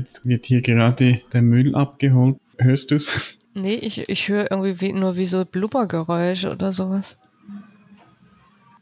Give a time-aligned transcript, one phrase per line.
[0.00, 2.38] Jetzt wird hier gerade der Müll abgeholt.
[2.56, 3.38] Hörst du es?
[3.52, 7.18] Nee, ich, ich höre irgendwie wie, nur wie so Blubbergeräusch oder sowas.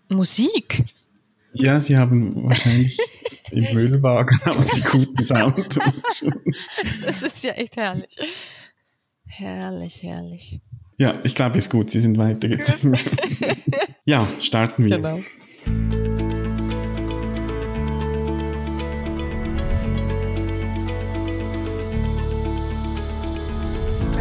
[0.08, 0.84] Musik?
[1.52, 2.98] Ja, sie haben wahrscheinlich
[3.50, 5.76] im Müllwagen haben sie guten Sound.
[7.02, 8.16] das ist ja echt herrlich.
[9.26, 10.60] Herrlich, herrlich.
[10.98, 11.90] Ja, ich glaube, ist gut.
[11.90, 12.96] Sie sind weitergezogen.
[14.04, 14.96] ja, starten wir.
[14.98, 15.20] Genau.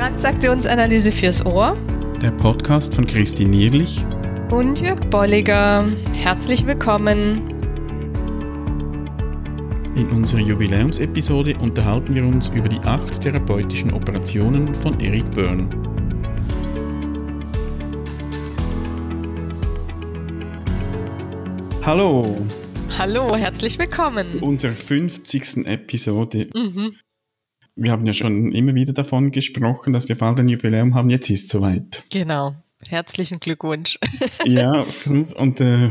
[0.07, 1.75] Transaktionsanalyse fürs Ohr.
[2.21, 4.05] Der Podcast von Christine Nierlich
[4.49, 5.85] und Jörg Bolliger.
[6.13, 7.41] Herzlich willkommen.
[9.97, 15.69] In unserer Jubiläumsepisode unterhalten wir uns über die acht therapeutischen Operationen von Eric Byrne.
[21.83, 22.47] Hallo.
[22.97, 24.39] Hallo, herzlich willkommen.
[24.39, 25.67] Unserer 50.
[25.67, 26.47] Episode.
[26.55, 26.95] Mhm
[27.77, 31.09] wir haben ja schon immer wieder davon gesprochen, dass wir bald ein Jubiläum haben.
[31.09, 32.03] Jetzt ist es soweit.
[32.09, 32.55] Genau.
[32.89, 33.97] Herzlichen Glückwunsch.
[34.45, 35.89] ja, und äh,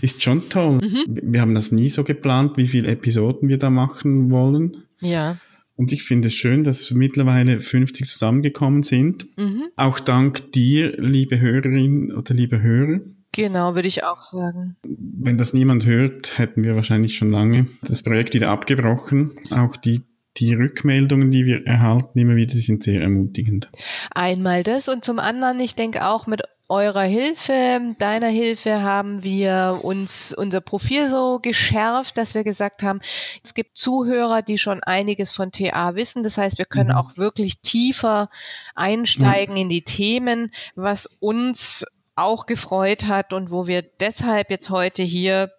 [0.00, 0.78] ist schon toll.
[0.82, 1.18] Mhm.
[1.22, 4.84] Wir haben das nie so geplant, wie viele Episoden wir da machen wollen.
[5.00, 5.38] Ja.
[5.76, 9.26] Und ich finde es schön, dass mittlerweile 50 zusammengekommen sind.
[9.36, 9.64] Mhm.
[9.76, 13.00] Auch dank dir, liebe Hörerin oder liebe Hörer.
[13.32, 14.76] Genau, würde ich auch sagen.
[14.84, 19.32] Wenn das niemand hört, hätten wir wahrscheinlich schon lange das Projekt wieder abgebrochen.
[19.50, 20.02] Auch die
[20.36, 23.70] die Rückmeldungen, die wir erhalten, immer wieder sind sehr ermutigend.
[24.10, 29.80] Einmal das und zum anderen, ich denke auch mit eurer Hilfe, deiner Hilfe haben wir
[29.82, 33.00] uns unser Profil so geschärft, dass wir gesagt haben,
[33.42, 36.22] es gibt Zuhörer, die schon einiges von TA wissen.
[36.22, 36.96] Das heißt, wir können mhm.
[36.96, 38.30] auch wirklich tiefer
[38.74, 39.62] einsteigen ja.
[39.62, 41.84] in die Themen, was uns
[42.16, 45.50] auch gefreut hat und wo wir deshalb jetzt heute hier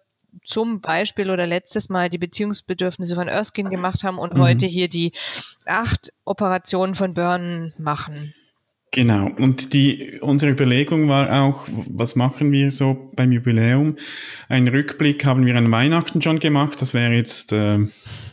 [0.44, 4.42] zum Beispiel oder letztes Mal die Beziehungsbedürfnisse von Erskine gemacht haben und mhm.
[4.42, 5.12] heute hier die
[5.66, 8.34] acht Operationen von Burn machen.
[8.92, 9.28] Genau.
[9.36, 13.96] Und die, unsere Überlegung war auch, was machen wir so beim Jubiläum?
[14.48, 16.80] Ein Rückblick haben wir an Weihnachten schon gemacht.
[16.80, 17.78] Das wäre jetzt äh,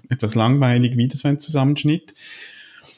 [0.09, 2.13] etwas langweilig, wieder so ein Zusammenschnitt.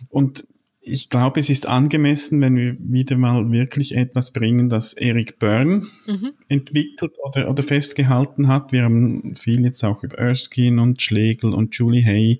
[0.09, 0.45] Und
[0.87, 5.81] ich glaube, es ist angemessen, wenn wir wieder mal wirklich etwas bringen, das Eric Byrne
[6.05, 6.33] mhm.
[6.47, 8.71] entwickelt oder, oder festgehalten hat.
[8.71, 12.39] Wir haben viel jetzt auch über Erskine und Schlegel und Julie Hay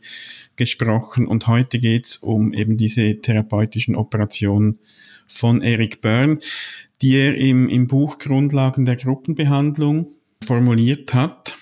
[0.55, 4.77] gesprochen und heute geht's um eben diese therapeutischen Operationen
[5.27, 6.37] von Eric Byrne,
[7.01, 10.07] die er im, im Buch Grundlagen der Gruppenbehandlung
[10.45, 11.57] formuliert hat.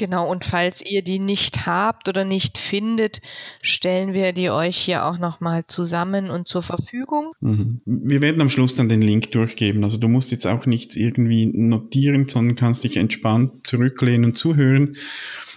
[0.00, 3.20] Genau, und falls ihr die nicht habt oder nicht findet,
[3.60, 7.34] stellen wir die euch hier auch nochmal zusammen und zur Verfügung.
[7.42, 7.82] Mhm.
[7.84, 9.84] Wir werden am Schluss dann den Link durchgeben.
[9.84, 14.96] Also du musst jetzt auch nichts irgendwie notieren, sondern kannst dich entspannt zurücklehnen und zuhören.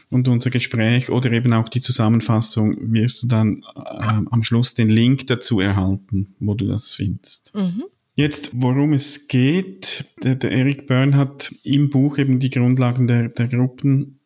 [0.09, 4.89] Und unser Gespräch oder eben auch die Zusammenfassung wirst du dann äh, am Schluss den
[4.89, 7.55] Link dazu erhalten, wo du das findest.
[7.55, 7.85] Mhm.
[8.15, 13.29] Jetzt, worum es geht, der, der Eric Byrne hat im Buch eben die Grundlagen der,
[13.29, 14.19] der Gruppen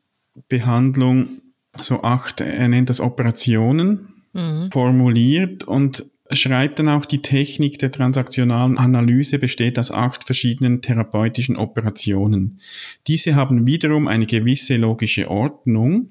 [0.48, 1.42] Behandlung
[1.80, 4.70] so acht, er nennt das Operationen, mhm.
[4.72, 11.56] formuliert und schreibt dann auch, die Technik der transaktionalen Analyse besteht aus acht verschiedenen therapeutischen
[11.56, 12.60] Operationen.
[13.08, 16.10] Diese haben wiederum eine gewisse logische Ordnung,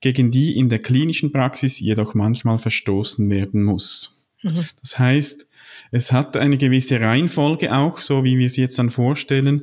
[0.00, 4.28] gegen die in der klinischen Praxis jedoch manchmal verstoßen werden muss.
[4.42, 4.64] Mhm.
[4.80, 5.47] Das heißt,
[5.90, 9.62] es hat eine gewisse Reihenfolge auch, so wie wir sie jetzt dann vorstellen,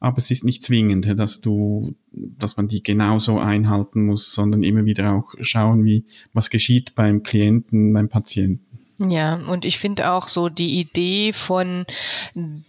[0.00, 4.84] aber es ist nicht zwingend, dass du, dass man die genauso einhalten muss, sondern immer
[4.84, 8.73] wieder auch schauen, wie, was geschieht beim Klienten, beim Patienten.
[9.00, 11.84] Ja, und ich finde auch so die Idee von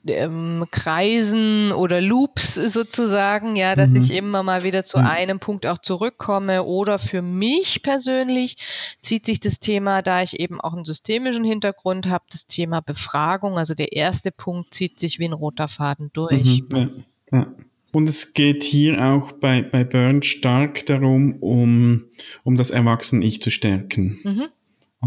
[0.07, 3.97] ähm, Kreisen oder Loops sozusagen, ja, dass mhm.
[3.97, 5.05] ich immer mal wieder zu mhm.
[5.05, 6.63] einem Punkt auch zurückkomme.
[6.63, 8.57] Oder für mich persönlich
[9.01, 13.59] zieht sich das Thema, da ich eben auch einen systemischen Hintergrund habe, das Thema Befragung.
[13.59, 16.61] Also der erste Punkt zieht sich wie ein roter Faden durch.
[16.61, 16.67] Mhm.
[16.73, 16.89] Ja,
[17.31, 17.55] ja.
[17.91, 22.05] Und es geht hier auch bei, bei Burn stark darum, um,
[22.43, 24.19] um das Erwachsene-Ich zu stärken.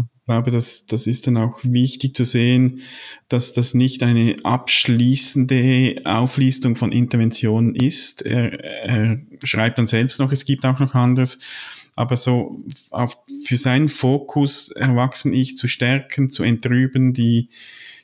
[0.03, 2.81] Ich glaube, das, das ist dann auch wichtig zu sehen,
[3.29, 8.21] dass das nicht eine abschließende Auflistung von Interventionen ist.
[8.21, 11.39] Er, er schreibt dann selbst noch, es gibt auch noch anderes.
[11.95, 17.49] Aber so auf, für seinen Fokus erwachsen ich zu stärken, zu entrüben, die,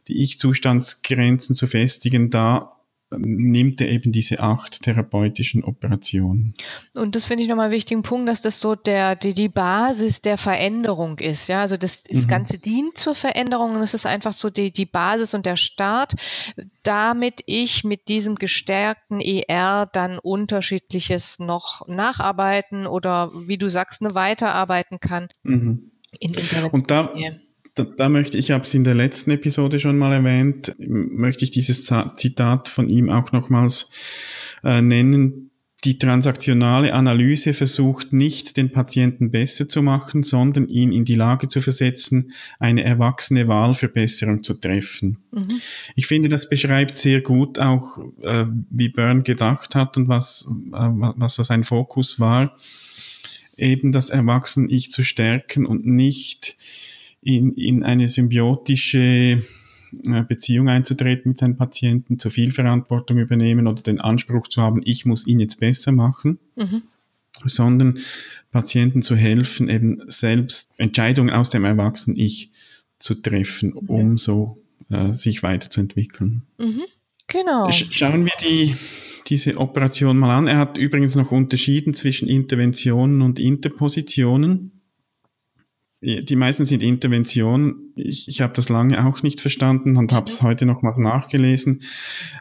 [0.07, 2.75] die Ich-Zustandsgrenzen zu festigen, da
[3.19, 6.53] nimmt er eben diese acht therapeutischen Operationen.
[6.97, 10.21] Und das finde ich nochmal einen wichtigen Punkt, dass das so der, die, die Basis
[10.21, 11.47] der Veränderung ist.
[11.47, 12.27] Ja, also das, das mhm.
[12.27, 16.13] Ganze dient zur Veränderung und es ist einfach so die, die Basis und der Start,
[16.83, 24.15] damit ich mit diesem gestärkten ER dann unterschiedliches noch nacharbeiten oder wie du sagst, eine
[24.15, 25.29] weiterarbeiten kann.
[25.44, 25.91] Mhm.
[26.19, 26.33] in
[26.71, 27.13] Und da,
[27.75, 31.44] da, da möchte ich, ich habe es in der letzten Episode schon mal erwähnt, möchte
[31.44, 33.92] ich dieses Zitat von ihm auch nochmals
[34.63, 35.51] äh, nennen.
[35.83, 41.48] Die transaktionale Analyse versucht nicht, den Patienten besser zu machen, sondern ihn in die Lage
[41.48, 45.19] zu versetzen, eine erwachsene Wahlverbesserung zu treffen.
[45.31, 45.62] Mhm.
[45.95, 50.72] Ich finde, das beschreibt sehr gut auch, äh, wie Byrne gedacht hat und was, äh,
[50.72, 52.57] was so sein Fokus war,
[53.57, 56.57] eben das Erwachsene-Ich zu stärken und nicht
[57.25, 59.42] in, in eine symbiotische
[60.07, 64.81] äh, Beziehung einzutreten mit seinen Patienten, zu viel Verantwortung übernehmen oder den Anspruch zu haben,
[64.86, 66.83] ich muss ihn jetzt besser machen, mhm.
[67.44, 67.98] sondern
[68.51, 72.51] Patienten zu helfen, eben selbst Entscheidungen aus dem Erwachsenen-Ich
[73.00, 73.89] zu treffen, mhm.
[73.89, 74.57] um so
[74.89, 76.44] äh, sich weiterzuentwickeln.
[76.60, 76.83] Mhm.
[77.27, 77.72] Genau.
[77.72, 78.75] Sch schauen wir die,
[79.27, 80.48] diese Operation mal an.
[80.48, 84.74] Er hat übrigens noch unterschieden zwischen Interventionen und Interpositionen
[86.01, 87.94] die meisten sind Interventionen.
[87.95, 90.47] Ich, ich habe das lange auch nicht verstanden und habe es mhm.
[90.47, 91.81] heute nochmals nachgelesen.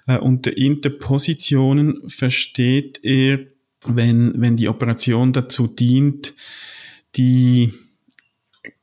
[0.07, 3.41] Äh, unter Interpositionen versteht er,
[3.87, 6.35] wenn, wenn die Operation dazu dient,
[7.17, 7.73] die,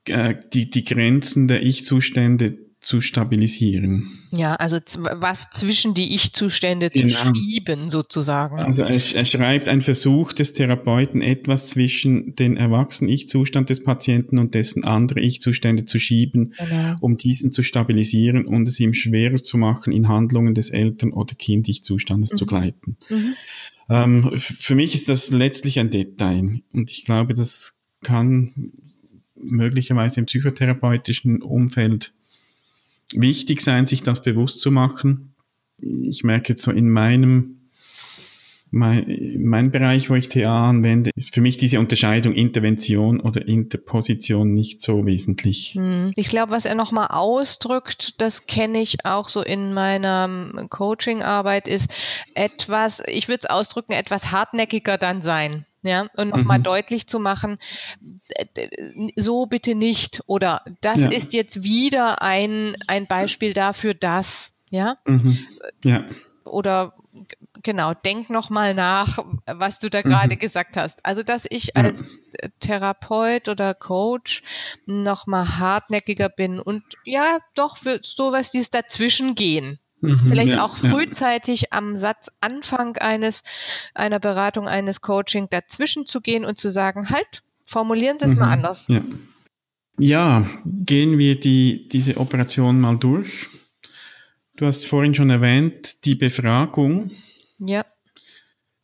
[0.07, 4.19] äh, die, die Grenzen der Ich-Zustände zu stabilisieren.
[4.31, 7.07] Ja, also was zwischen die Ich-Zustände genau.
[7.07, 8.59] zu schieben, sozusagen.
[8.59, 14.39] Also er, er, schreibt ein Versuch des Therapeuten, etwas zwischen den erwachsenen Ich-Zustand des Patienten
[14.39, 16.95] und dessen andere Ich-Zustände zu schieben, genau.
[17.01, 21.35] um diesen zu stabilisieren und es ihm schwerer zu machen, in Handlungen des Eltern- oder
[21.35, 22.35] Kind-Ich-Zustandes mhm.
[22.35, 22.97] zu gleiten.
[23.09, 23.33] Mhm.
[23.89, 28.71] Ähm, für mich ist das letztlich ein Detail und ich glaube, das kann
[29.35, 32.13] möglicherweise im psychotherapeutischen Umfeld
[33.19, 35.35] wichtig sein, sich das bewusst zu machen.
[35.77, 37.61] Ich merke jetzt so in meinem
[38.71, 44.53] mein, mein Bereich, wo ich TA anwende, ist für mich diese Unterscheidung Intervention oder Interposition
[44.53, 45.73] nicht so wesentlich.
[45.75, 46.13] Hm.
[46.15, 51.93] Ich glaube, was er nochmal ausdrückt, das kenne ich auch so in meiner Coaching-Arbeit, ist
[52.33, 55.65] etwas, ich würde es ausdrücken, etwas hartnäckiger dann sein.
[55.83, 56.63] Ja, und nochmal mhm.
[56.63, 57.57] deutlich zu machen,
[59.15, 61.09] so bitte nicht oder das ja.
[61.09, 64.97] ist jetzt wieder ein, ein Beispiel dafür, dass, ja.
[65.05, 65.39] Mhm.
[65.83, 66.05] Ja.
[66.45, 66.93] Oder
[67.63, 70.39] genau, denk nochmal nach, was du da gerade mhm.
[70.39, 71.03] gesagt hast.
[71.03, 72.19] Also, dass ich als
[72.59, 74.43] Therapeut oder Coach
[74.85, 79.79] nochmal hartnäckiger bin und ja, doch für sowas, dieses dazwischen gehen.
[80.01, 81.67] Mhm, Vielleicht ja, auch frühzeitig ja.
[81.71, 83.43] am Satzanfang eines,
[83.93, 88.39] einer Beratung, eines Coaching dazwischen zu gehen und zu sagen, halt, formulieren Sie es mhm,
[88.39, 88.87] mal anders.
[88.89, 89.03] Ja.
[89.99, 93.47] ja, gehen wir die, diese Operation mal durch.
[94.55, 97.11] Du hast vorhin schon erwähnt, die Befragung.
[97.59, 97.85] Ja.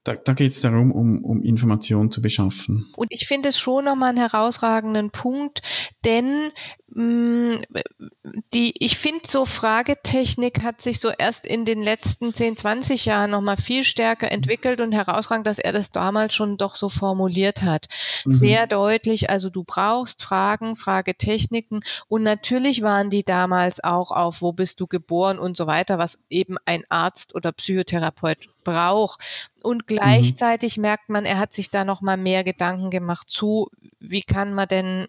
[0.04, 2.88] Da, da geht es darum, um, um Informationen zu beschaffen.
[2.96, 5.62] Und ich finde es schon nochmal einen herausragenden Punkt,
[6.06, 6.52] denn
[6.90, 13.32] die, ich finde so Fragetechnik hat sich so erst in den letzten 10, 20 Jahren
[13.32, 17.88] nochmal viel stärker entwickelt und herausragend, dass er das damals schon doch so formuliert hat.
[18.26, 18.34] Mhm.
[18.34, 24.54] Sehr deutlich, also du brauchst Fragen, Fragetechniken und natürlich waren die damals auch auf, wo
[24.54, 29.22] bist du geboren und so weiter, was eben ein Arzt oder Psychotherapeut braucht.
[29.62, 29.96] Und mhm.
[29.96, 30.82] gleichzeitig mhm.
[30.84, 33.70] merkt man, er hat sich da noch mal mehr Gedanken gemacht zu,
[34.00, 35.08] wie kann man denn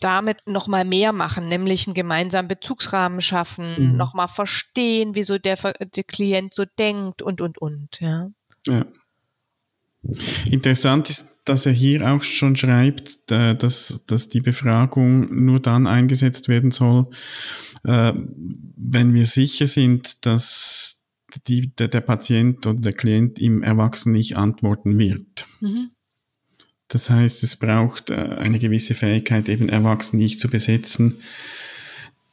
[0.00, 3.96] damit noch mal mehr machen, nämlich einen gemeinsamen Bezugsrahmen schaffen, mhm.
[3.96, 8.00] noch mal verstehen, wieso der, der Klient so denkt und und und.
[8.00, 8.30] Ja.
[8.66, 8.84] ja.
[10.50, 15.86] Interessant ist, dass er hier auch schon schreibt, äh, dass, dass die Befragung nur dann
[15.86, 17.10] eingesetzt werden soll,
[17.84, 18.12] äh,
[18.76, 21.10] wenn wir sicher sind, dass
[21.46, 25.46] die, der, der Patient oder der Klient im Erwachsenen nicht antworten wird.
[25.60, 25.90] Mhm.
[26.90, 31.16] Das heißt, es braucht äh, eine gewisse Fähigkeit, eben Erwachsenen nicht zu besetzen,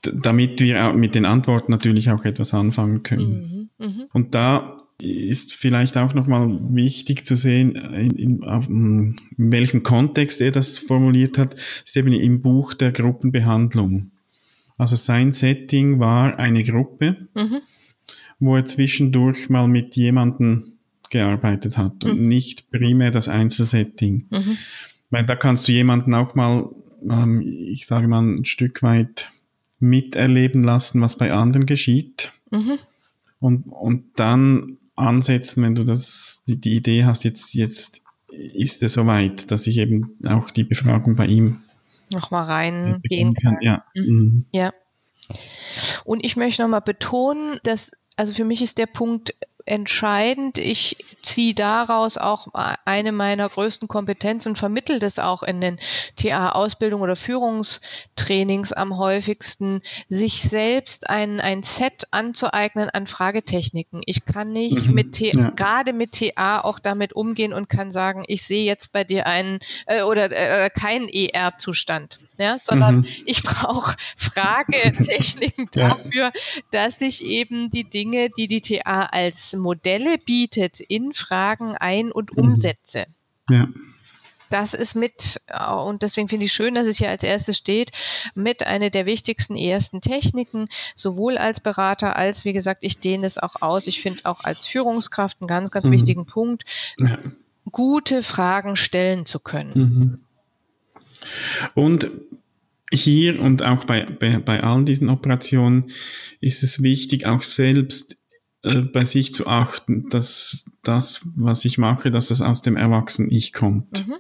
[0.02, 3.70] damit wir mit den Antworten natürlich auch etwas anfangen können.
[3.78, 3.86] Mhm.
[3.86, 4.04] Mhm.
[4.14, 10.42] Und da ist vielleicht auch nochmal wichtig zu sehen, in, in, auf, in welchem Kontext
[10.42, 14.12] er das formuliert hat, ist eben im Buch der Gruppenbehandlung.
[14.78, 17.28] Also sein Setting war eine Gruppe.
[17.36, 17.62] Mhm
[18.40, 20.77] wo er zwischendurch mal mit jemandem
[21.10, 22.28] gearbeitet hat und mhm.
[22.28, 24.28] nicht primär das Einzelsetting.
[24.30, 24.58] Mhm.
[25.10, 26.70] Weil da kannst du jemanden auch mal,
[27.10, 29.30] ähm, ich sage mal, ein Stück weit
[29.80, 32.34] miterleben lassen, was bei anderen geschieht.
[32.52, 32.80] Mhm.
[33.40, 38.90] Und, und dann ansetzen, wenn du das, die, die Idee hast, jetzt, jetzt ist er
[38.90, 41.62] soweit, dass ich eben auch die Befragung bei ihm
[42.12, 43.54] nochmal reingehen kann.
[43.56, 43.62] kann.
[43.62, 43.86] Ja.
[43.96, 44.06] Mhm.
[44.06, 44.46] mhm.
[44.52, 44.74] ja.
[46.06, 49.36] Und ich möchte nochmal betonen, dass also für mich ist der Punkt
[49.68, 50.58] entscheidend.
[50.58, 52.48] Ich ziehe daraus auch
[52.86, 55.80] eine meiner größten Kompetenzen und vermittle das auch in den
[56.16, 64.02] TA-Ausbildung oder Führungstrainings am häufigsten, sich selbst ein, ein Set anzueignen an Fragetechniken.
[64.06, 65.50] Ich kann nicht mhm, mit ja.
[65.52, 69.60] gerade mit TA auch damit umgehen und kann sagen, ich sehe jetzt bei dir einen
[69.86, 73.08] äh, oder äh, keinen ER-Zustand ja, sondern mhm.
[73.26, 76.32] ich brauche Fragetechniken dafür, ja.
[76.72, 82.36] dass ich eben die Dinge, die die TA als Modelle bietet, in Fragen ein- und
[82.36, 82.50] mhm.
[82.50, 83.06] umsetze.
[83.50, 83.68] Ja.
[84.50, 87.92] Das ist mit, äh, und deswegen finde ich schön, dass es hier als erstes steht,
[88.34, 93.38] mit einer der wichtigsten ersten Techniken, sowohl als Berater als, wie gesagt, ich dehne es
[93.38, 93.88] auch aus.
[93.88, 95.92] Ich finde auch als Führungskraft einen ganz, ganz mhm.
[95.92, 96.64] wichtigen Punkt,
[96.98, 97.20] ja.
[97.72, 99.74] gute Fragen stellen zu können.
[99.76, 100.20] Mhm.
[101.76, 102.10] Und
[102.94, 105.92] hier und auch bei, bei, bei allen diesen Operationen
[106.40, 108.18] ist es wichtig, auch selbst
[108.68, 113.54] äh, bei sich zu achten, dass das, was ich mache, dass das aus dem Erwachsenen-Ich
[113.54, 114.08] kommt.
[114.08, 114.16] Mhm.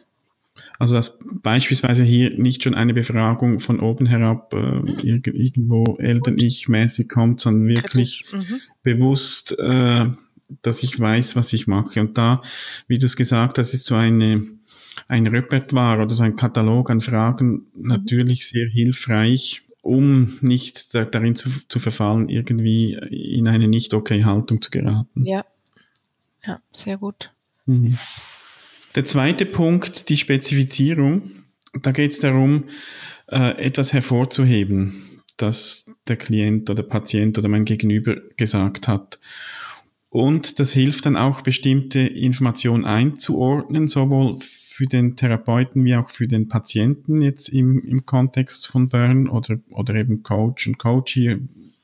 [0.79, 4.99] Also dass beispielsweise hier nicht schon eine Befragung von oben herab äh, mhm.
[5.03, 8.61] irg irgendwo Eltern-Ich-mäßig kommt, sondern wirklich mhm.
[8.83, 10.05] bewusst, äh,
[10.61, 11.99] dass ich weiß, was ich mache.
[11.99, 12.41] Und da,
[12.87, 14.45] wie du es gesagt hast, ist so eine
[15.07, 17.87] ein Repertoire oder so ein Katalog an Fragen mhm.
[17.87, 24.25] natürlich sehr hilfreich, um nicht da, darin zu, zu verfallen, irgendwie in eine nicht okay
[24.25, 25.25] Haltung zu geraten.
[25.25, 25.45] Ja,
[26.45, 27.31] ja, sehr gut.
[27.65, 27.97] Mhm.
[28.95, 31.31] Der zweite Punkt, die Spezifizierung.
[31.81, 32.65] Da geht es darum,
[33.27, 39.19] äh, etwas hervorzuheben, das der Klient oder Patient oder mein Gegenüber gesagt hat.
[40.09, 44.37] Und das hilft dann auch, bestimmte Informationen einzuordnen, sowohl
[44.77, 49.57] für den Therapeuten wie auch für den Patienten jetzt im, im Kontext von Burn oder,
[49.71, 51.39] oder eben Coach und Coachee,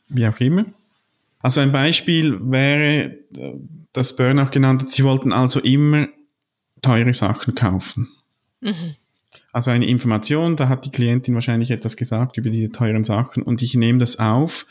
[0.10, 0.66] wie auch immer.
[1.40, 3.18] Also ein Beispiel wäre,
[3.94, 6.08] das Burn auch genannt hat, sie wollten also immer
[6.84, 8.10] teure Sachen kaufen.
[8.62, 8.96] Mhm.
[9.52, 13.64] Also eine Information, da hat die Klientin wahrscheinlich etwas gesagt über diese teuren Sachen und
[13.64, 14.68] ich nehme das auf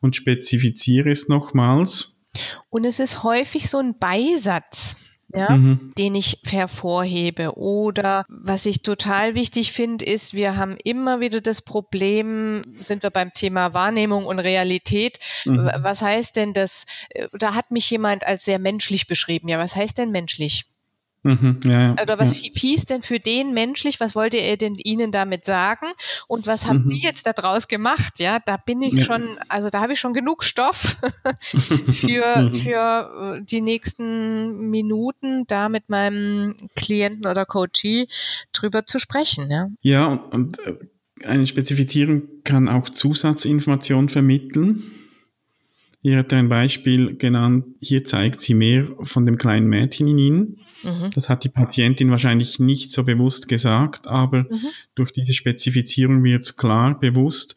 [0.00, 2.24] und spezifiziere es nochmals.
[2.70, 4.96] Und es ist häufig so ein Beisatz
[5.34, 5.92] ja, mhm.
[5.98, 7.56] den ich hervorhebe.
[7.56, 13.10] Oder was ich total wichtig finde, ist, wir haben immer wieder das Problem, sind wir
[13.10, 15.18] beim Thema Wahrnehmung und Realität.
[15.44, 15.70] Mhm.
[15.78, 16.84] Was heißt denn das?
[17.10, 19.48] Äh, da hat mich jemand als sehr menschlich beschrieben.
[19.48, 20.66] Ja, was heißt denn menschlich?
[21.26, 22.50] Mhm, ja, ja, Oder was ja.
[22.54, 23.98] hieß denn für den menschlich?
[23.98, 25.86] Was wollte er denn Ihnen damit sagen?
[26.28, 26.88] Und was haben mhm.
[26.88, 28.20] Sie jetzt daraus gemacht?
[28.20, 29.04] Ja, da bin ich ja.
[29.04, 30.96] schon, also da habe ich schon genug Stoff
[31.40, 32.54] für, mhm.
[32.54, 38.06] für äh, die nächsten Minuten, da mit meinem Klienten oder Coachee
[38.52, 39.50] drüber zu sprechen.
[39.50, 40.76] Ja, ja und, und äh,
[41.24, 44.84] eine Spezifizierung kann auch Zusatzinformationen vermitteln.
[46.02, 47.64] Hier hat er ein Beispiel genannt.
[47.80, 50.60] Hier zeigt sie mehr von dem kleinen Mädchen in Ihnen.
[50.82, 51.10] Mhm.
[51.14, 54.68] Das hat die Patientin wahrscheinlich nicht so bewusst gesagt, aber mhm.
[54.94, 57.56] durch diese Spezifizierung wird es klar bewusst.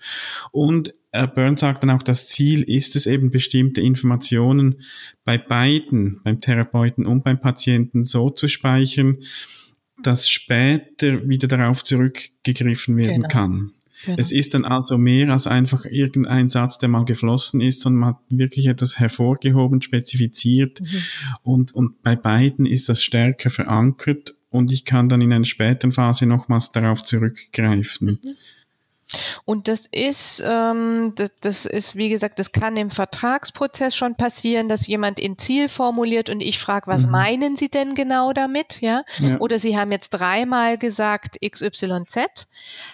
[0.51, 4.81] Und äh, Burns sagt dann auch, das Ziel ist es eben, bestimmte Informationen
[5.25, 9.17] bei beiden, beim Therapeuten und beim Patienten so zu speichern,
[10.01, 13.27] dass später wieder darauf zurückgegriffen werden genau.
[13.27, 13.71] kann.
[14.05, 14.17] Genau.
[14.19, 18.09] Es ist dann also mehr als einfach irgendein Satz, der mal geflossen ist, sondern man
[18.09, 21.03] hat wirklich etwas hervorgehoben, spezifiziert mhm.
[21.43, 25.91] und, und bei beiden ist das stärker verankert und ich kann dann in einer späteren
[25.91, 28.19] Phase nochmals darauf zurückgreifen.
[28.23, 28.35] Mhm.
[29.45, 34.69] Und das ist, ähm, das, das, ist, wie gesagt, das kann im Vertragsprozess schon passieren,
[34.69, 37.11] dass jemand ein Ziel formuliert und ich frage, was mhm.
[37.11, 38.81] meinen Sie denn genau damit?
[38.81, 39.03] Ja?
[39.19, 39.37] ja?
[39.39, 42.47] Oder Sie haben jetzt dreimal gesagt XYZ,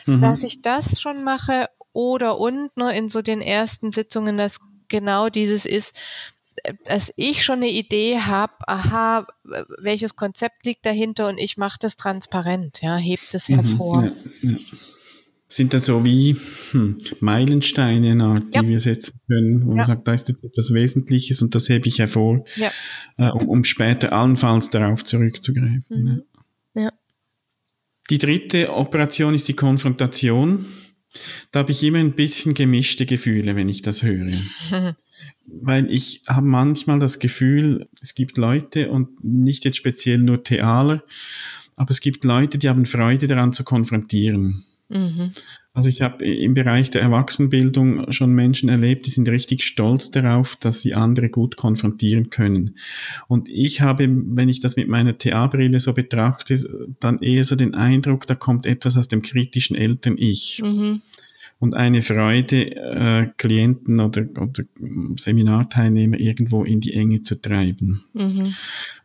[0.06, 0.22] mhm.
[0.22, 5.30] dass ich das schon mache oder und ne, in so den ersten Sitzungen, dass genau
[5.30, 5.96] dieses ist,
[6.86, 9.28] dass ich schon eine Idee habe, aha,
[9.80, 13.56] welches Konzept liegt dahinter und ich mache das transparent, ja, hebt es mhm.
[13.56, 14.04] hervor.
[14.04, 14.58] Ja, ja
[15.56, 16.36] sind das so wie
[16.72, 18.68] hm, Meilensteine, die ja.
[18.68, 19.76] wir setzen können, wo ja.
[19.78, 22.72] man sagt, da ist etwas Wesentliches und das hebe ich hervor, ja.
[23.18, 26.26] äh, um, um, später allenfalls darauf zurückzugreifen.
[26.74, 26.82] Mhm.
[26.82, 26.92] Ja.
[28.10, 30.66] Die dritte Operation ist die Konfrontation.
[31.54, 34.34] Da habe ich immer ein bisschen gemischte Gefühle, wenn ich das höre.
[35.46, 41.02] Weil ich habe manchmal das Gefühl, es gibt Leute und nicht jetzt speziell nur Theater,
[41.78, 44.66] aber es gibt Leute, die haben Freude daran zu konfrontieren.
[44.90, 45.32] Mhm.
[45.74, 50.56] Also ich habe im Bereich der Erwachsenenbildung schon Menschen erlebt, die sind richtig stolz darauf,
[50.56, 52.78] dass sie andere gut konfrontieren können.
[53.28, 56.58] Und ich habe, wenn ich das mit meiner TA-Brille so betrachte,
[57.00, 60.62] dann eher so den Eindruck, da kommt etwas aus dem kritischen Eltern-Ich.
[60.64, 61.02] Mhm.
[61.60, 64.64] Und eine Freude, äh, Klienten oder, oder
[65.18, 68.04] Seminarteilnehmer irgendwo in die Enge zu treiben.
[68.14, 68.54] Mhm.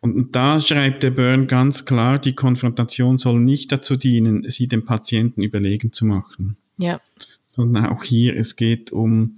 [0.01, 4.67] Und, und da schreibt der Byrne ganz klar, die Konfrontation soll nicht dazu dienen, sie
[4.67, 6.57] dem Patienten überlegen zu machen.
[6.77, 6.99] Ja.
[7.47, 9.37] Sondern auch hier, es geht um,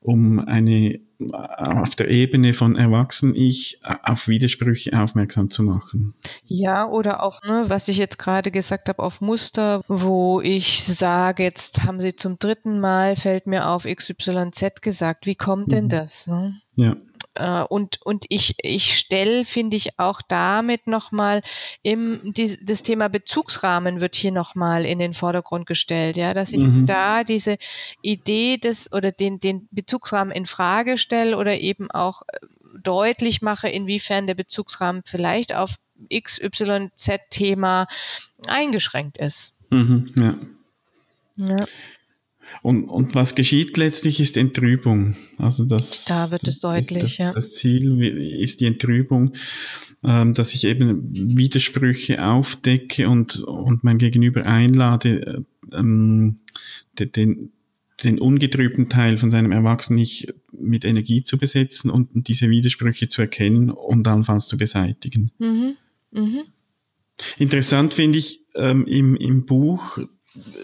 [0.00, 6.14] um eine auf der Ebene von Erwachsenen-Ich auf Widersprüche aufmerksam zu machen.
[6.44, 11.42] Ja, oder auch, ne, was ich jetzt gerade gesagt habe, auf Muster, wo ich sage,
[11.42, 15.90] jetzt haben Sie zum dritten Mal, fällt mir auf XYZ gesagt, wie kommt denn mhm.
[15.90, 16.26] das?
[16.26, 16.56] Ne?
[16.76, 16.96] Ja.
[17.34, 21.42] Äh, und, und ich, ich stelle, finde ich, auch damit nochmal
[21.82, 26.64] im, die, das Thema Bezugsrahmen wird hier nochmal in den Vordergrund gestellt, ja, dass ich
[26.64, 26.86] mhm.
[26.86, 27.58] da diese
[28.02, 32.38] Idee des oder den, den Bezugsrahmen in Frage stelle oder eben auch äh,
[32.82, 35.76] deutlich mache, inwiefern der Bezugsrahmen vielleicht auf
[36.12, 37.86] XYZ-Thema
[38.46, 39.56] eingeschränkt ist.
[39.70, 40.34] Mhm, ja.
[41.36, 41.66] ja.
[42.62, 45.16] Und, und was geschieht letztlich ist Entrübung.
[45.38, 47.32] Also das, da wird es deutlich, das, ja.
[47.32, 49.34] Das Ziel ist die Entrübung,
[50.04, 56.36] ähm, dass ich eben Widersprüche aufdecke und, und mein Gegenüber einlade, ähm,
[56.98, 57.52] den,
[58.02, 63.22] den ungetrübten Teil von seinem Erwachsenen nicht mit Energie zu besetzen und diese Widersprüche zu
[63.22, 65.30] erkennen und allenfalls zu beseitigen.
[65.38, 65.76] Mhm.
[66.10, 66.42] Mhm.
[67.38, 69.98] Interessant finde ich ähm, im, im Buch,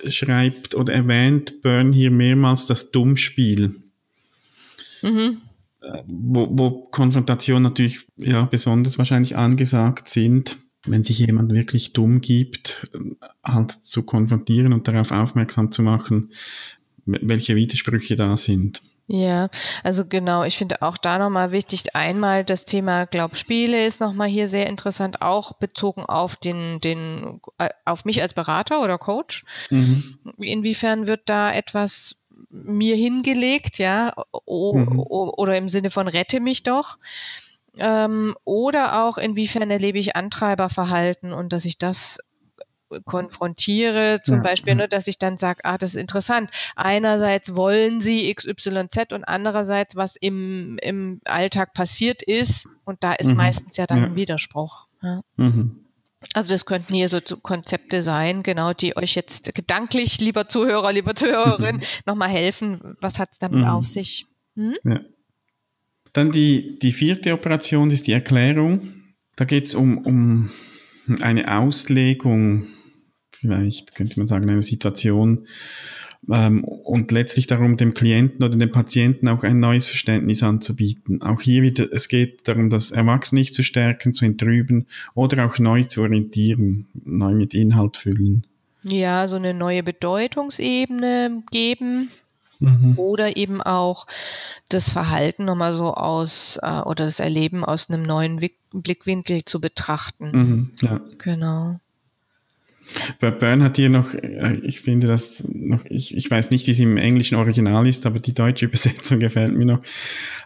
[0.08, 3.74] schreibt oder erwähnt Byrne hier mehrmals das Dummspiel.
[5.02, 5.38] Mhm.
[5.80, 12.20] Äh, wo, wo Konfrontationen natürlich ja besonders wahrscheinlich angesagt sind, wenn sich jemand wirklich dumm
[12.20, 12.90] gibt,
[13.44, 16.32] halt zu konfrontieren und darauf aufmerksam zu machen,
[17.04, 18.82] welche Widersprüche da sind.
[19.12, 19.48] Ja,
[19.82, 24.46] also genau, ich finde auch da nochmal wichtig, einmal das Thema Glaubspiele ist nochmal hier
[24.46, 29.44] sehr interessant, auch bezogen auf den, den, äh, auf mich als Berater oder Coach.
[29.68, 30.16] Mhm.
[30.38, 32.18] Inwiefern wird da etwas
[32.50, 35.00] mir hingelegt, ja, o, mhm.
[35.00, 36.98] o, oder im Sinne von rette mich doch.
[37.78, 42.20] Ähm, oder auch inwiefern erlebe ich Antreiberverhalten und dass ich das
[43.04, 44.74] konfrontiere, zum ja, Beispiel, ja.
[44.76, 46.50] Ne, dass ich dann sage, ah, das ist interessant.
[46.76, 53.30] Einerseits wollen sie XYZ und andererseits, was im, im Alltag passiert ist, und da ist
[53.30, 53.36] mhm.
[53.36, 54.04] meistens ja dann ja.
[54.06, 54.86] ein Widerspruch.
[55.36, 55.84] Mhm.
[56.34, 61.14] Also das könnten hier so Konzepte sein, genau, die euch jetzt gedanklich, lieber Zuhörer, lieber
[61.14, 62.96] Zuhörerin, nochmal helfen.
[63.00, 63.68] Was hat es damit mhm.
[63.68, 64.26] auf sich?
[64.54, 64.76] Hm?
[66.12, 68.92] Dann die, die vierte Operation ist die Erklärung.
[69.36, 70.50] Da geht es um, um
[71.22, 72.66] eine Auslegung
[73.40, 75.46] vielleicht könnte man sagen, eine Situation
[76.28, 81.22] ähm, und letztlich darum, dem Klienten oder dem Patienten auch ein neues Verständnis anzubieten.
[81.22, 85.58] Auch hier wieder, es geht darum, das Erwachsene nicht zu stärken, zu entrüben oder auch
[85.58, 88.46] neu zu orientieren, neu mit Inhalt füllen.
[88.82, 92.10] Ja, so eine neue Bedeutungsebene geben.
[92.62, 92.98] Mhm.
[92.98, 94.06] Oder eben auch
[94.68, 99.60] das Verhalten nochmal so aus äh, oder das Erleben aus einem neuen Wick Blickwinkel zu
[99.60, 100.30] betrachten.
[100.30, 101.00] Mhm, ja.
[101.18, 101.80] Genau.
[103.20, 106.72] Bei Byrne hat hier noch, äh, ich finde das noch, ich, ich weiß nicht, wie
[106.72, 109.82] es im englischen Original ist, aber die deutsche Übersetzung gefällt mir noch.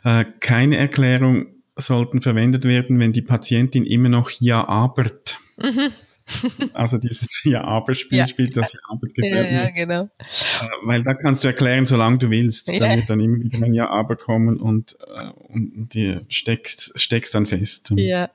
[0.05, 5.39] Äh, keine Erklärung sollten verwendet werden, wenn die Patientin immer noch Ja abert.
[5.57, 5.91] Mhm.
[6.73, 8.27] Also dieses Ja-Aber-Spiel ja.
[8.27, 10.05] spielt das Ja-Aber gefällt ja, ja, genau.
[10.05, 12.73] Äh, weil da kannst du erklären, solange du willst.
[12.73, 12.79] Ja.
[12.79, 14.97] Da wird dann immer wieder ein Ja-Aber kommen und,
[15.49, 17.93] und dir steckst, steckst dann fest.
[17.97, 18.31] Ja.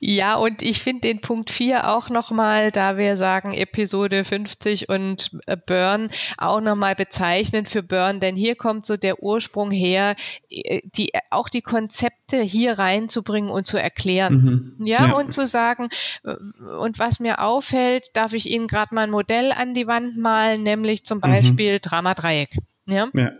[0.00, 5.30] Ja, und ich finde den Punkt 4 auch nochmal, da wir sagen Episode 50 und
[5.46, 10.16] äh, Burn, auch nochmal bezeichnend für Burn, denn hier kommt so der Ursprung her,
[10.48, 14.76] äh, die, auch die Konzepte hier reinzubringen und zu erklären.
[14.78, 14.86] Mhm.
[14.86, 15.88] Ja, ja, und zu sagen,
[16.24, 16.34] äh,
[16.78, 20.62] und was mir auffällt, darf ich Ihnen gerade mal ein Modell an die Wand malen,
[20.62, 21.22] nämlich zum mhm.
[21.22, 21.80] Beispiel mhm.
[21.82, 22.56] Drama-Dreieck.
[22.86, 23.08] Ja.
[23.12, 23.30] ja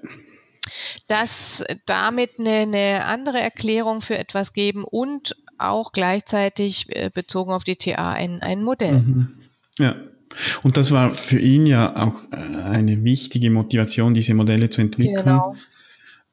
[1.09, 7.65] dass damit eine, eine andere Erklärung für etwas geben und auch gleichzeitig äh, bezogen auf
[7.65, 9.01] die TA ein, ein Modell.
[9.01, 9.29] Mhm.
[9.79, 9.97] Ja.
[10.63, 15.25] Und das war für ihn ja auch äh, eine wichtige Motivation, diese Modelle zu entwickeln.
[15.25, 15.57] Genau.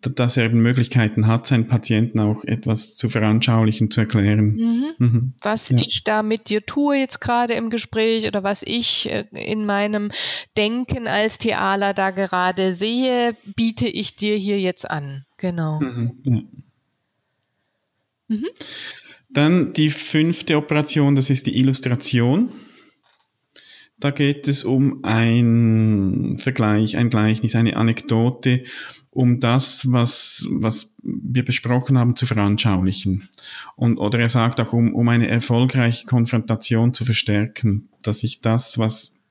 [0.02, 4.54] Dass er eben Möglichkeiten hat, seinen Patienten auch etwas zu veranschaulichen, zu erklären.
[4.54, 4.86] Mhm.
[4.98, 5.34] Mhm.
[5.44, 5.78] Was ja.
[5.78, 10.12] ich da mit dir tue jetzt gerade im Gespräch oder was ich äh, in meinem
[10.58, 15.26] Denken als Thealer da gerade sehe, biete ich dir hier jetzt an.
[15.38, 15.80] Genau.
[15.80, 16.12] Mhm.
[16.24, 16.42] Ja.
[19.34, 22.50] Dann die fünfte Operation, das ist die Illustration.
[24.00, 28.64] Da geht es um ein Vergleich, ein Gleichnis, eine Anekdote,
[29.12, 33.30] um das, was, was wir besprochen haben, zu veranschaulichen.
[33.76, 38.80] Und, oder er sagt auch, um, um eine erfolgreiche Konfrontation zu verstärken, dass ich das,
[38.80, 39.22] was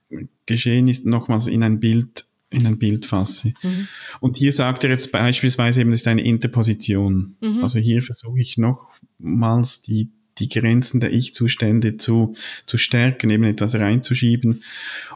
[0.45, 3.53] geschehen ist, nochmals in ein Bild in ein Bild fasse.
[3.63, 3.87] Mhm.
[4.19, 7.37] Und hier sagt er jetzt beispielsweise eben, das ist eine Interposition.
[7.41, 7.63] Mhm.
[7.63, 12.35] Also hier versuche ich nochmals die, die Grenzen der Ich-Zustände zu,
[12.65, 14.63] zu stärken, eben etwas reinzuschieben,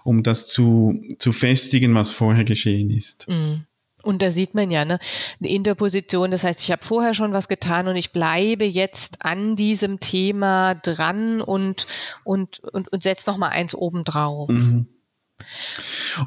[0.04, 3.28] um das zu, zu festigen, was vorher geschehen ist.
[3.28, 3.66] Mhm.
[4.04, 5.00] Und da sieht man ja, ne,
[5.40, 9.56] eine Interposition, das heißt, ich habe vorher schon was getan und ich bleibe jetzt an
[9.56, 11.88] diesem Thema dran und,
[12.24, 14.50] und, und, und setze nochmal eins obendrauf.
[14.50, 14.88] Mhm.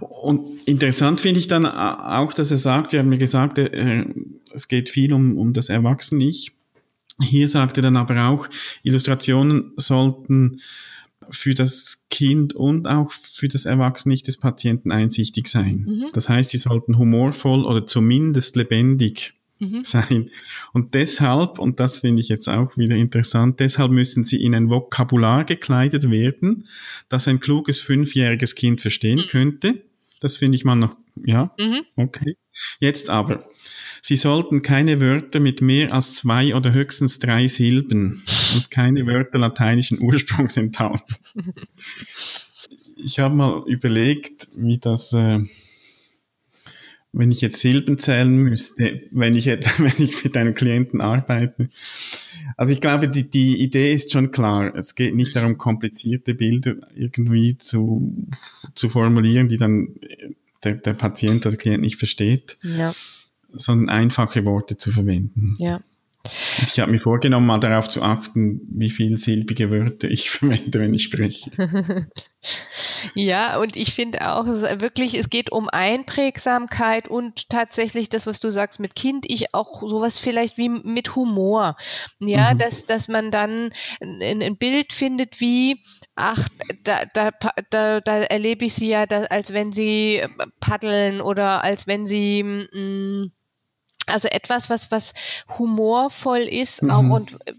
[0.00, 4.04] Und interessant finde ich dann auch, dass er sagt, wir haben ja gesagt, äh,
[4.52, 6.52] es geht viel um, um das Erwachsene-Ich.
[7.20, 8.48] Hier sagt er dann aber auch,
[8.82, 10.60] Illustrationen sollten
[11.30, 15.86] für das Kind und auch für das Erwachsene-Ich des Patienten einsichtig sein.
[15.88, 16.06] Mhm.
[16.12, 19.84] Das heißt, sie sollten humorvoll oder zumindest lebendig mhm.
[19.84, 20.30] sein.
[20.72, 24.70] Und deshalb, und das finde ich jetzt auch wieder interessant, deshalb müssen sie in ein
[24.70, 26.66] Vokabular gekleidet werden,
[27.08, 29.28] das ein kluges fünfjähriges Kind verstehen mhm.
[29.30, 29.82] könnte.
[30.20, 31.82] Das finde ich mal noch, ja, mhm.
[31.96, 32.36] okay.
[32.80, 33.44] Jetzt aber,
[34.02, 38.22] Sie sollten keine Wörter mit mehr als zwei oder höchstens drei Silben
[38.54, 41.16] und keine Wörter lateinischen Ursprungs enthalten.
[43.00, 45.38] Ich habe mal überlegt, wie das äh,
[47.12, 51.68] wenn ich jetzt Silben zählen müsste, wenn ich, wenn ich mit einem Klienten arbeite.
[52.56, 54.74] Also ich glaube, die, die Idee ist schon klar.
[54.74, 58.26] Es geht nicht darum, komplizierte Bilder irgendwie zu,
[58.74, 59.94] zu formulieren, die dann
[60.64, 62.94] der, der Patient oder Klient nicht versteht, ja.
[63.52, 65.54] sondern einfache Worte zu verwenden.
[65.58, 65.80] Ja.
[66.64, 70.92] Ich habe mir vorgenommen, mal darauf zu achten, wie viel silbige Wörter ich verwende, wenn
[70.92, 71.50] ich spreche.
[73.14, 78.40] ja, und ich finde auch, es wirklich, es geht um Einprägsamkeit und tatsächlich das, was
[78.40, 81.76] du sagst mit Kind, ich auch sowas vielleicht wie mit Humor.
[82.18, 82.58] Ja, mhm.
[82.58, 85.82] dass, dass man dann ein, ein Bild findet wie,
[86.14, 86.48] ach,
[86.82, 87.30] da, da,
[87.70, 90.22] da, da erlebe ich sie ja, da, als wenn sie
[90.60, 93.28] paddeln oder als wenn sie mh,
[94.08, 95.14] also etwas, was, was
[95.58, 96.90] humorvoll ist mhm.
[96.90, 97.54] auch und äh,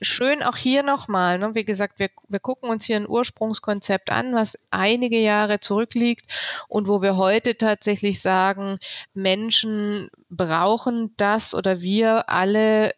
[0.00, 1.54] schön auch hier nochmal, ne?
[1.54, 6.30] wie gesagt, wir, wir gucken uns hier ein Ursprungskonzept an, was einige Jahre zurückliegt
[6.68, 8.78] und wo wir heute tatsächlich sagen,
[9.14, 12.92] Menschen brauchen das oder wir alle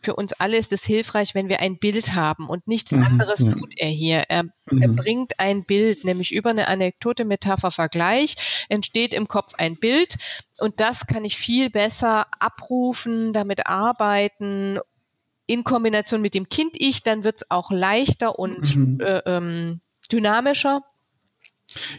[0.00, 3.40] für uns alle ist es hilfreich, wenn wir ein Bild haben und nichts mhm, anderes
[3.44, 3.50] ja.
[3.50, 4.24] tut er hier.
[4.28, 4.82] Er, mhm.
[4.82, 8.34] er, bringt ein Bild, nämlich über eine Anekdote, Metapher, Vergleich,
[8.68, 10.16] entsteht im Kopf ein Bild
[10.58, 14.78] und das kann ich viel besser abrufen, damit arbeiten
[15.46, 19.00] in Kombination mit dem Kind-Ich, dann wird es auch leichter und mhm.
[19.00, 19.80] äh, ähm,
[20.12, 20.82] dynamischer.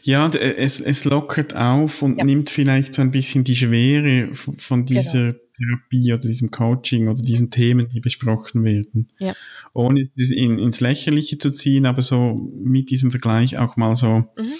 [0.03, 2.25] Ja, es, es lockert auf und ja.
[2.25, 5.39] nimmt vielleicht so ein bisschen die Schwere von dieser genau.
[5.61, 9.07] Therapie oder diesem Coaching oder diesen Themen, die besprochen werden.
[9.19, 9.33] Ja.
[9.73, 14.19] Ohne es in, ins Lächerliche zu ziehen, aber so mit diesem Vergleich auch mal so
[14.37, 14.53] mhm.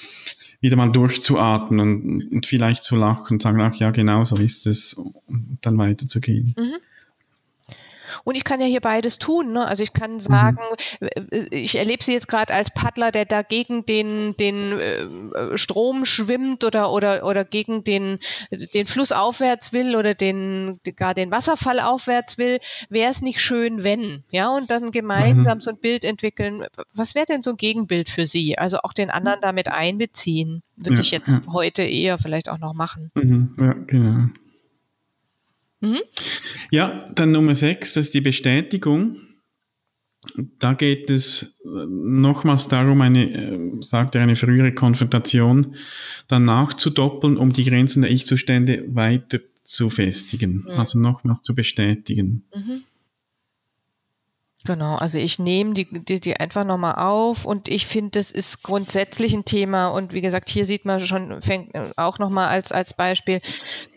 [0.59, 4.67] wieder mal durchzuatmen und, und vielleicht zu lachen und sagen, ach ja, genau so ist
[4.67, 6.55] es, und dann weiterzugehen.
[6.57, 6.75] Mhm.
[8.23, 9.53] Und ich kann ja hier beides tun.
[9.53, 9.65] Ne?
[9.65, 10.59] Also ich kann sagen,
[10.99, 11.47] mhm.
[11.51, 16.63] ich erlebe sie jetzt gerade als Paddler, der da gegen den, den äh, Strom schwimmt
[16.63, 18.19] oder, oder, oder gegen den,
[18.51, 22.59] den Fluss aufwärts will oder den, gar den Wasserfall aufwärts will.
[22.89, 24.23] Wäre es nicht schön, wenn?
[24.31, 25.61] Ja, und dann gemeinsam mhm.
[25.61, 26.65] so ein Bild entwickeln.
[26.93, 28.57] Was wäre denn so ein Gegenbild für Sie?
[28.57, 30.63] Also auch den anderen damit einbeziehen.
[30.75, 31.53] Würde ja, ich jetzt ja.
[31.53, 33.11] heute eher vielleicht auch noch machen.
[33.15, 33.55] Mhm.
[33.59, 34.29] Ja, genau.
[35.81, 35.99] Mhm.
[36.69, 39.17] Ja, dann Nummer sechs, das ist die Bestätigung.
[40.59, 45.75] Da geht es nochmals darum, eine, äh, sagt er, eine frühere Konfrontation
[46.27, 50.71] dann nachzudoppeln, um die Grenzen der Ich-Zustände weiter zu festigen, mhm.
[50.71, 52.45] also nochmals zu bestätigen.
[52.55, 52.83] Mhm.
[54.63, 58.61] Genau, also ich nehme die, die, die einfach nochmal auf und ich finde, das ist
[58.61, 62.93] grundsätzlich ein Thema und wie gesagt, hier sieht man schon, fängt auch nochmal als, als
[62.93, 63.41] Beispiel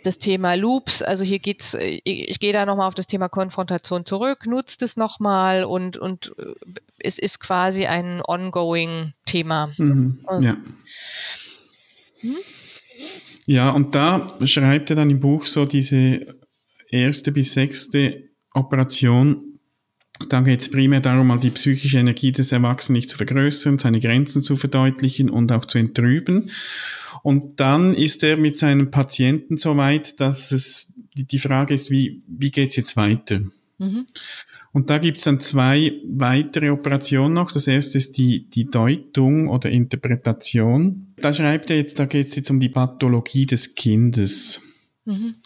[0.05, 4.07] das Thema Loops, also hier geht's, ich, ich gehe da nochmal auf das Thema Konfrontation
[4.07, 6.55] zurück, nutzt es nochmal und, und äh,
[6.99, 9.71] es ist quasi ein ongoing Thema.
[9.77, 10.57] Mhm, also, ja.
[12.21, 12.37] Hm?
[13.45, 16.39] ja, und da schreibt er dann im Buch so diese
[16.89, 19.54] erste bis sechste Operation
[20.29, 24.01] da geht es primär darum, mal die psychische Energie des Erwachsenen nicht zu vergrößern, seine
[24.01, 26.51] Grenzen zu verdeutlichen und auch zu entrüben.
[27.23, 32.23] Und dann ist er mit seinem Patienten so weit, dass es die Frage ist, wie,
[32.27, 33.41] wie geht's jetzt weiter?
[33.79, 34.07] Mhm.
[34.73, 37.53] Und da gibt's dann zwei weitere Operationen noch.
[37.53, 41.15] Das erste ist die, die Deutung oder Interpretation.
[41.17, 44.63] Da schreibt er jetzt, da geht's jetzt um die Pathologie des Kindes.
[45.05, 45.37] Mhm.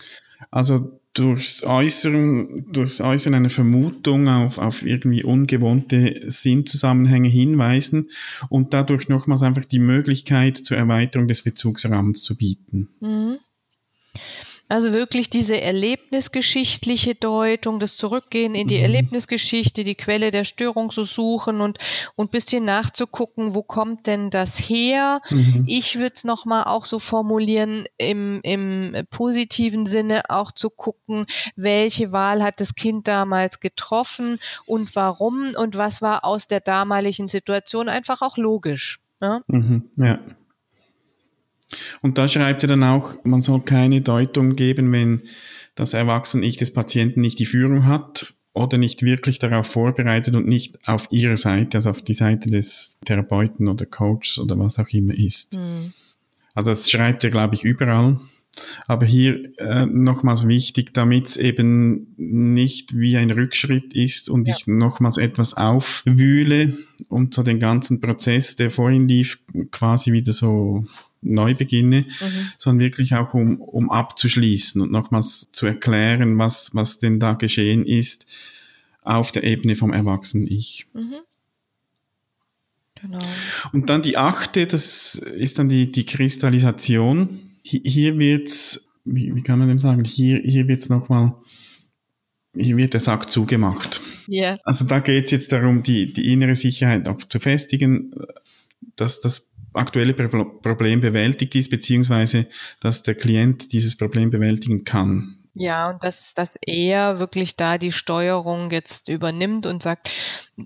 [0.51, 8.11] Also durchs Äußern, durchs Äußern einer Vermutung auf, auf irgendwie ungewohnte Sinnzusammenhänge hinweisen
[8.49, 12.89] und dadurch nochmals einfach die Möglichkeit zur Erweiterung des Bezugsrahmens zu bieten.
[13.01, 13.39] Mhm.
[14.69, 18.85] Also wirklich diese erlebnisgeschichtliche Deutung, das Zurückgehen in die mhm.
[18.85, 21.79] Erlebnisgeschichte, die Quelle der Störung zu suchen und
[22.17, 25.21] und bisschen nachzugucken, wo kommt denn das her?
[25.31, 25.65] Mhm.
[25.67, 31.27] Ich würde es nochmal auch so formulieren, im, im positiven Sinne auch zu gucken,
[31.57, 37.29] welche Wahl hat das Kind damals getroffen und warum und was war aus der damaligen
[37.29, 39.01] Situation einfach auch logisch.
[39.21, 39.41] Ja.
[39.49, 39.91] Mhm.
[39.97, 40.19] ja.
[42.01, 45.23] Und da schreibt er dann auch, man soll keine Deutung geben, wenn
[45.75, 50.89] das Erwachsene-Ich des Patienten nicht die Führung hat oder nicht wirklich darauf vorbereitet und nicht
[50.89, 55.15] auf ihrer Seite, also auf die Seite des Therapeuten oder Coaches oder was auch immer
[55.15, 55.57] ist.
[55.57, 55.93] Mhm.
[56.55, 58.19] Also das schreibt er, glaube ich, überall.
[58.89, 64.55] Aber hier äh, nochmals wichtig, damit es eben nicht wie ein Rückschritt ist und ja.
[64.57, 66.77] ich nochmals etwas aufwühle
[67.09, 69.39] und so den ganzen Prozess, der vorhin lief,
[69.71, 70.85] quasi wieder so
[71.21, 72.53] neu beginne, mhm.
[72.59, 77.85] sondern wirklich auch um, um abzuschließen und nochmals zu erklären, was, was denn da geschehen
[77.85, 78.27] ist
[79.03, 80.87] auf der Ebene vom Erwachsenen-Ich.
[80.93, 81.15] Mhm.
[83.01, 83.21] Genau.
[83.73, 87.53] Und dann die achte, das ist dann die, die Kristallisation.
[87.63, 91.35] Hier wird's, wie, wie kann man dem sagen, hier, hier wird's nochmal,
[92.57, 94.01] hier wird der Sack zugemacht.
[94.29, 94.59] Yeah.
[94.65, 98.13] Also da geht's jetzt darum, die, die innere Sicherheit auch zu festigen,
[98.97, 102.47] dass das aktuelle Problem bewältigt ist, beziehungsweise
[102.81, 105.39] dass der Klient dieses Problem bewältigen kann.
[105.61, 110.13] Ja, und dass, dass er wirklich da die Steuerung jetzt übernimmt und sagt,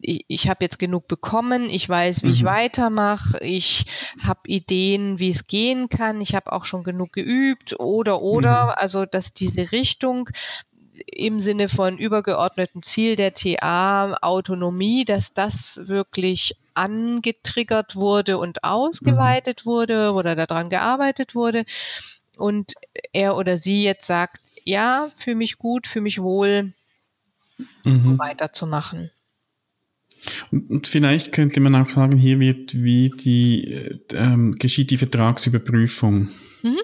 [0.03, 2.33] ich, ich habe jetzt genug bekommen, ich weiß, wie mhm.
[2.35, 3.87] ich weitermache, ich
[4.22, 8.72] habe Ideen, wie es gehen kann, ich habe auch schon genug geübt oder oder, mhm.
[8.77, 10.29] also dass diese Richtung
[11.07, 19.62] im Sinne von übergeordnetem Ziel der TA Autonomie, dass das wirklich angetriggert wurde und ausgeweitet
[19.65, 19.71] mhm.
[19.71, 21.65] wurde oder daran gearbeitet wurde
[22.37, 22.75] und
[23.12, 26.73] er oder sie jetzt sagt, ja, für mich gut, für mich wohl,
[27.85, 28.19] mhm.
[28.19, 29.11] weiterzumachen.
[30.51, 36.29] Und, vielleicht könnte man auch sagen, hier wird wie die äh, ähm, geschieht die Vertragsüberprüfung.
[36.62, 36.81] Mhm.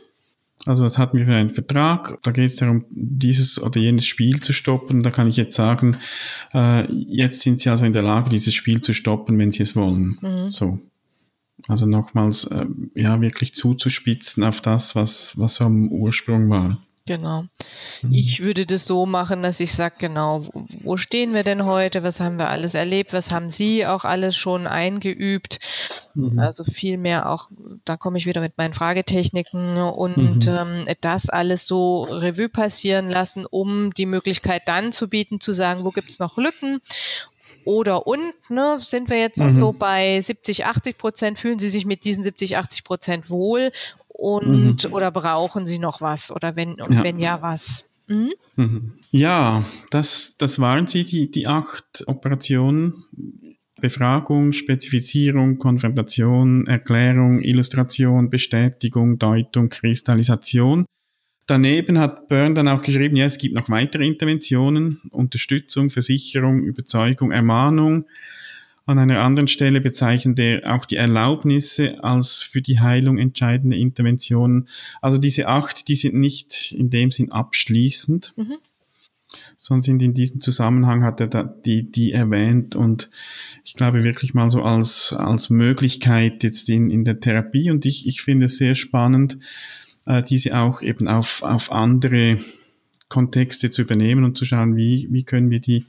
[0.68, 2.18] Also was hatten wir für einen Vertrag?
[2.22, 5.02] Da geht es darum, dieses oder jenes Spiel zu stoppen.
[5.02, 5.96] Da kann ich jetzt sagen,
[6.52, 9.74] äh, jetzt sind Sie also in der Lage, dieses Spiel zu stoppen, wenn Sie es
[9.74, 10.18] wollen.
[10.20, 10.50] Mhm.
[10.50, 10.78] So.
[11.68, 16.76] Also nochmals, äh, ja, wirklich zuzuspitzen auf das, was, was am Ursprung war.
[17.08, 17.46] Genau.
[18.02, 18.12] Mhm.
[18.12, 22.02] Ich würde das so machen, dass ich sage, genau, wo stehen wir denn heute?
[22.02, 23.14] Was haben wir alles erlebt?
[23.14, 25.58] Was haben Sie auch alles schon eingeübt?
[26.14, 26.38] Mhm.
[26.38, 27.48] Also viel mehr auch,
[27.86, 30.48] da komme ich wieder mit meinen Fragetechniken und mhm.
[30.48, 35.84] ähm, das alles so Revue passieren lassen, um die Möglichkeit dann zu bieten, zu sagen,
[35.86, 36.80] wo gibt es noch Lücken
[37.64, 39.56] oder und, ne, sind wir jetzt mhm.
[39.56, 43.72] so bei 70, 80 Prozent, fühlen Sie sich mit diesen 70, 80 Prozent wohl
[44.18, 44.92] und mhm.
[44.92, 47.04] oder brauchen Sie noch was oder wenn und ja.
[47.04, 47.84] wenn ja was?
[48.08, 48.32] Mhm.
[48.56, 48.92] Mhm.
[49.12, 53.04] Ja, das, das waren sie, die, die acht Operationen.
[53.80, 60.84] Befragung, Spezifizierung, Konfrontation, Erklärung, Illustration, Bestätigung, Deutung, Kristallisation.
[61.46, 67.30] Daneben hat Byrne dann auch geschrieben, ja, es gibt noch weitere Interventionen, Unterstützung, Versicherung, Überzeugung,
[67.30, 68.06] Ermahnung,
[68.88, 74.66] an einer anderen Stelle bezeichnet er auch die Erlaubnisse als für die Heilung entscheidende Interventionen.
[75.02, 78.54] Also diese acht, die sind nicht in dem Sinn abschließend, mhm.
[79.58, 83.10] sondern sind in diesem Zusammenhang hat er die, die erwähnt und
[83.62, 88.06] ich glaube wirklich mal so als, als Möglichkeit jetzt in, in der Therapie und ich,
[88.06, 89.36] ich finde es sehr spannend,
[90.06, 92.38] äh, diese auch eben auf, auf andere
[93.10, 95.84] Kontexte zu übernehmen und zu schauen, wie, wie können wir die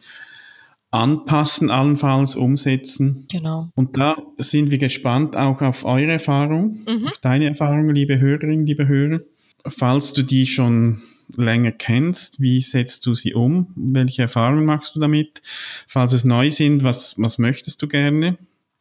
[0.92, 3.28] anpassen, allenfalls umsetzen.
[3.32, 3.70] Genau.
[3.76, 7.08] Und da sind wir gespannt auch auf eure Erfahrung, mhm.
[7.08, 9.20] auf deine Erfahrung, liebe Hörerinnen, liebe Hörer.
[9.66, 11.02] Falls du die schon
[11.36, 13.68] länger kennst, wie setzt du sie um?
[13.76, 15.42] Welche Erfahrungen machst du damit?
[15.88, 18.38] Falls es neu sind, was, was möchtest du gerne?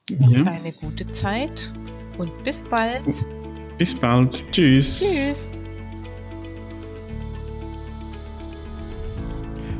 [0.10, 0.44] ja.
[0.46, 1.72] eine gute Zeit
[2.18, 3.24] und bis bald.
[3.78, 4.44] Bis bald.
[4.52, 5.28] Tschüss.
[5.28, 5.52] Tschüss.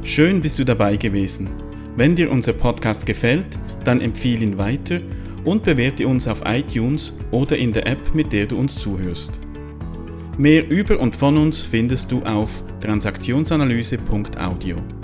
[0.04, 1.50] Schön bist du dabei gewesen.
[1.96, 5.02] Wenn dir unser Podcast gefällt, dann empfehle ihn weiter
[5.46, 9.40] und bewerte uns auf iTunes oder in der App, mit der du uns zuhörst.
[10.38, 15.03] Mehr über und von uns findest du auf transaktionsanalyse.audio.